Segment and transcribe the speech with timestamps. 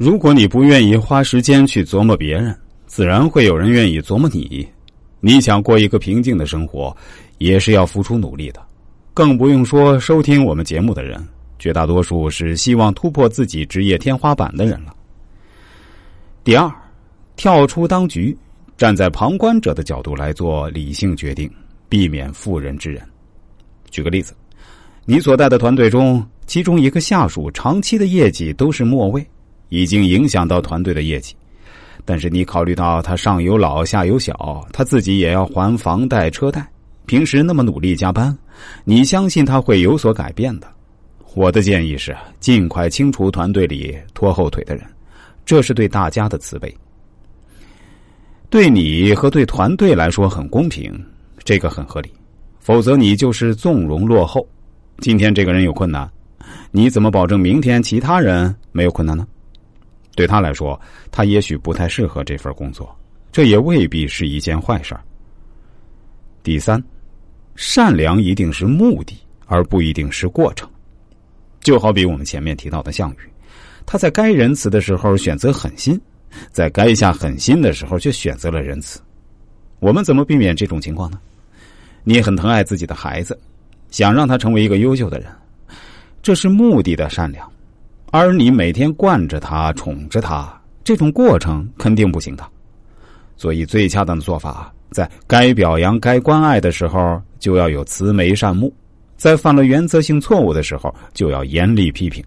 [0.00, 4.66] 如果你不愿意花时间去琢磨别人，自然会有人愿意琢磨你。
[5.20, 6.96] 你想过一个平静的生活，
[7.36, 8.62] 也是要付出努力的。
[9.12, 11.22] 更不用说收听我们节目的人，
[11.58, 14.96] 绝大多数是希望突破自己职业天花板的人了。
[16.42, 16.72] 第二，
[17.36, 18.34] 跳出当局，
[18.78, 21.50] 站在旁观者的角度来做理性决定，
[21.90, 23.06] 避免妇人之仁。
[23.90, 24.32] 举个例子，
[25.04, 29.22] 你所带的团队中，其中一个下属长期的业绩都是末位，
[29.70, 31.34] 已经影响到团队的业绩。
[32.04, 36.66] 但是你考虑到他上有老下有小，他自己也要还房贷车贷，
[37.06, 38.36] 平时那么努力加班，
[38.84, 40.66] 你相信他会有所改变的。
[41.34, 44.84] 我的建议是，尽快清除团队里拖后腿的人，
[45.44, 46.74] 这是对大家的慈悲。
[48.48, 50.92] 对你和对团队来说很公平，
[51.44, 52.10] 这个很合理。
[52.58, 54.46] 否则你就是纵容落后。
[54.98, 56.10] 今天这个人有困难，
[56.72, 59.26] 你怎么保证明天其他人没有困难呢？
[60.20, 60.78] 对他来说，
[61.10, 62.94] 他也许不太适合这份工作，
[63.32, 64.94] 这也未必是一件坏事。
[66.42, 66.82] 第三，
[67.56, 70.68] 善良一定是目的，而不一定是过程。
[71.60, 73.30] 就好比我们前面提到的项羽，
[73.86, 75.98] 他在该仁慈的时候选择狠心，
[76.52, 79.00] 在该下狠心的时候却选择了仁慈。
[79.78, 81.18] 我们怎么避免这种情况呢？
[82.04, 83.40] 你很疼爱自己的孩子，
[83.90, 85.32] 想让他成为一个优秀的人，
[86.20, 87.50] 这是目的的善良。
[88.10, 92.44] 而你每天惯着他、宠着他，这种过程肯定不行的。
[93.36, 98.68] 所以，最恰当的做法，在该表扬、该关爱的时候，就要有慈眉善目；
[99.16, 102.22] 在犯了原则性错误的时候，就要严厉批评。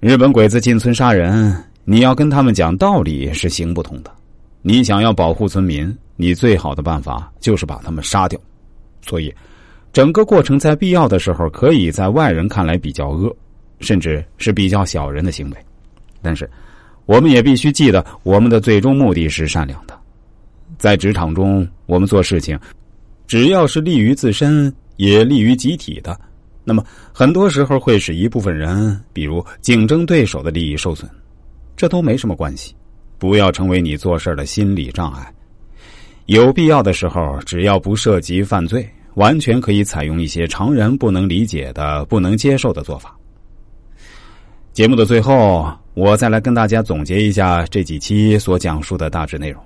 [0.00, 1.54] 日本鬼子进村杀人，
[1.84, 4.10] 你要跟他们讲道理是行不通的。
[4.62, 8.40] 你想要保护村民，你最好的办法就是把他们杀掉。
[9.02, 9.32] 所以，
[9.92, 13.34] 整个过程在必要的时候，可以在外人看来比较恶。
[13.80, 15.56] 甚至是比较小人的行为，
[16.22, 16.48] 但是
[17.06, 19.98] 我们也必须记得，我们的最终目的是善良的。
[20.78, 22.58] 在职场中，我们做事情，
[23.26, 26.18] 只要是利于自身也利于集体的，
[26.64, 31.10] 那么很多时候会使一部分人，比如竞争对手的利益受损，
[31.76, 32.74] 这都没什么关系。
[33.18, 35.30] 不要成为你做事的心理障碍。
[36.24, 43.14] 有必要的时候，只要不涉及犯罪，完全可以采用一些常人不能理解的、不能接受的做法。
[44.80, 49.62] 节目的最后，我再来跟大家总结一下这几期所讲述的大致内容。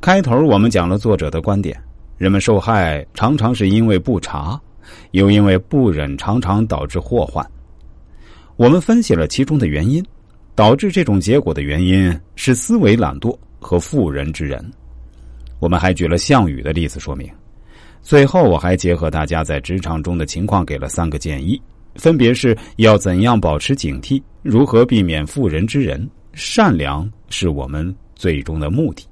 [0.00, 1.78] 开头我们讲了作者的观点：
[2.16, 4.58] 人们受害常常是因为不查，
[5.10, 7.46] 又因为不忍，常常导致祸患。
[8.56, 10.02] 我们分析了其中的原因，
[10.54, 14.64] 导致这种结果的原因是思维懒惰和妇人之仁。
[15.58, 17.30] 我们还举了项羽的例子说明。
[18.00, 21.60] 最后，我还结合大家在职场中的情况，给了三个建议。
[21.96, 29.04] 分别是要怎样保持警惕，如何避免妇人之仁，善良是我们最终的目的。